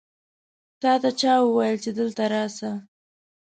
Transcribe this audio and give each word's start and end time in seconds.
تا 0.81 0.93
ته 1.01 1.09
چا 1.19 1.33
وویل 1.41 1.77
چې 1.83 1.89
دلته 1.99 2.23
راسه؟ 2.33 2.71